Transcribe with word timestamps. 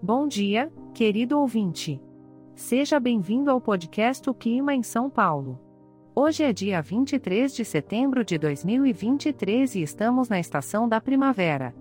Bom 0.00 0.28
dia, 0.28 0.72
querido 0.94 1.40
ouvinte. 1.40 2.00
Seja 2.54 3.00
bem-vindo 3.00 3.50
ao 3.50 3.60
podcast 3.60 4.30
O 4.30 4.32
Clima 4.32 4.72
em 4.72 4.80
São 4.80 5.10
Paulo. 5.10 5.58
Hoje 6.14 6.44
é 6.44 6.52
dia 6.52 6.80
23 6.80 7.52
de 7.52 7.64
setembro 7.64 8.24
de 8.24 8.38
2023 8.38 9.74
e 9.74 9.82
estamos 9.82 10.28
na 10.28 10.38
estação 10.38 10.88
da 10.88 11.00
primavera. 11.00 11.74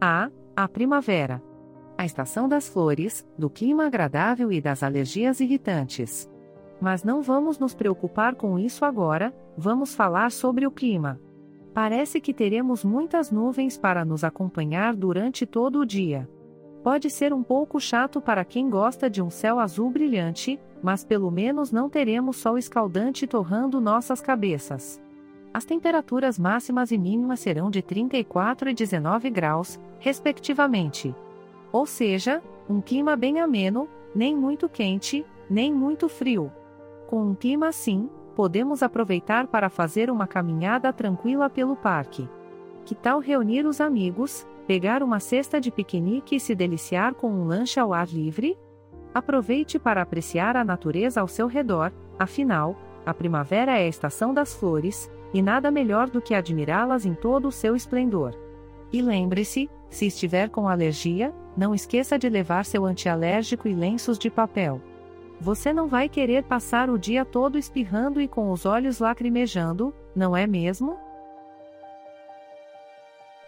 Ah, 0.00 0.30
a 0.56 0.66
primavera. 0.66 1.42
A 1.98 2.06
estação 2.06 2.48
das 2.48 2.66
flores, 2.66 3.28
do 3.36 3.50
clima 3.50 3.84
agradável 3.84 4.50
e 4.50 4.62
das 4.62 4.82
alergias 4.82 5.38
irritantes. 5.38 6.26
Mas 6.80 7.04
não 7.04 7.20
vamos 7.20 7.58
nos 7.58 7.74
preocupar 7.74 8.34
com 8.34 8.58
isso 8.58 8.82
agora, 8.82 9.30
vamos 9.58 9.94
falar 9.94 10.32
sobre 10.32 10.66
o 10.66 10.70
clima. 10.70 11.20
Parece 11.74 12.18
que 12.18 12.32
teremos 12.32 12.82
muitas 12.82 13.30
nuvens 13.30 13.76
para 13.76 14.06
nos 14.06 14.24
acompanhar 14.24 14.96
durante 14.96 15.44
todo 15.44 15.80
o 15.80 15.86
dia. 15.86 16.26
Pode 16.82 17.10
ser 17.10 17.32
um 17.32 17.42
pouco 17.42 17.80
chato 17.80 18.20
para 18.20 18.44
quem 18.44 18.70
gosta 18.70 19.10
de 19.10 19.20
um 19.20 19.30
céu 19.30 19.58
azul 19.58 19.90
brilhante, 19.90 20.58
mas 20.82 21.04
pelo 21.04 21.30
menos 21.30 21.72
não 21.72 21.88
teremos 21.88 22.36
sol 22.36 22.56
escaldante 22.56 23.26
torrando 23.26 23.80
nossas 23.80 24.20
cabeças. 24.20 25.00
As 25.52 25.64
temperaturas 25.64 26.38
máximas 26.38 26.92
e 26.92 26.98
mínimas 26.98 27.40
serão 27.40 27.70
de 27.70 27.82
34 27.82 28.70
e 28.70 28.74
19 28.74 29.30
graus, 29.30 29.78
respectivamente. 29.98 31.14
Ou 31.72 31.84
seja, 31.84 32.42
um 32.68 32.80
clima 32.80 33.16
bem 33.16 33.40
ameno, 33.40 33.88
nem 34.14 34.36
muito 34.36 34.68
quente, 34.68 35.26
nem 35.50 35.72
muito 35.72 36.08
frio. 36.08 36.52
Com 37.08 37.22
um 37.22 37.34
clima 37.34 37.68
assim, 37.68 38.08
podemos 38.36 38.82
aproveitar 38.82 39.48
para 39.48 39.68
fazer 39.68 40.10
uma 40.10 40.26
caminhada 40.26 40.92
tranquila 40.92 41.50
pelo 41.50 41.74
parque. 41.74 42.28
Que 42.88 42.94
tal 42.94 43.20
reunir 43.20 43.66
os 43.66 43.82
amigos, 43.82 44.46
Pegar 44.68 45.02
uma 45.02 45.18
cesta 45.18 45.58
de 45.58 45.70
piquenique 45.70 46.36
e 46.36 46.40
se 46.40 46.54
deliciar 46.54 47.14
com 47.14 47.30
um 47.30 47.46
lanche 47.46 47.80
ao 47.80 47.94
ar 47.94 48.06
livre? 48.06 48.58
Aproveite 49.14 49.78
para 49.78 50.02
apreciar 50.02 50.58
a 50.58 50.62
natureza 50.62 51.22
ao 51.22 51.26
seu 51.26 51.46
redor, 51.46 51.90
afinal, 52.18 52.76
a 53.06 53.14
primavera 53.14 53.78
é 53.78 53.84
a 53.84 53.88
estação 53.88 54.34
das 54.34 54.54
flores, 54.54 55.10
e 55.32 55.40
nada 55.40 55.70
melhor 55.70 56.10
do 56.10 56.20
que 56.20 56.34
admirá-las 56.34 57.06
em 57.06 57.14
todo 57.14 57.48
o 57.48 57.52
seu 57.52 57.74
esplendor. 57.74 58.34
E 58.92 59.00
lembre-se, 59.00 59.70
se 59.88 60.06
estiver 60.06 60.50
com 60.50 60.68
alergia, 60.68 61.34
não 61.56 61.74
esqueça 61.74 62.18
de 62.18 62.28
levar 62.28 62.66
seu 62.66 62.84
antialérgico 62.84 63.68
e 63.68 63.74
lenços 63.74 64.18
de 64.18 64.28
papel. 64.28 64.82
Você 65.40 65.72
não 65.72 65.88
vai 65.88 66.10
querer 66.10 66.42
passar 66.42 66.90
o 66.90 66.98
dia 66.98 67.24
todo 67.24 67.56
espirrando 67.56 68.20
e 68.20 68.28
com 68.28 68.50
os 68.50 68.66
olhos 68.66 68.98
lacrimejando, 68.98 69.94
não 70.14 70.36
é 70.36 70.46
mesmo? 70.46 71.07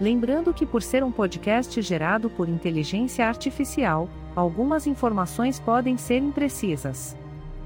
Lembrando 0.00 0.54
que, 0.54 0.64
por 0.64 0.82
ser 0.82 1.02
um 1.02 1.10
podcast 1.10 1.80
gerado 1.82 2.30
por 2.30 2.48
inteligência 2.48 3.26
artificial, 3.26 4.08
algumas 4.36 4.86
informações 4.86 5.58
podem 5.58 5.96
ser 5.96 6.18
imprecisas. 6.18 7.16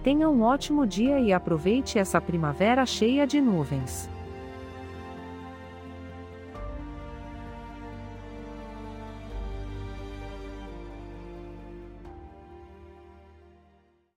Tenha 0.02 0.28
um 0.28 0.42
ótimo 0.42 0.86
dia 0.86 1.20
e 1.20 1.33
aproveite 1.33 1.98
essa 1.98 2.20
primavera 2.20 2.86
cheia 2.86 3.27
de 3.27 3.40
nuvens. 3.40 4.08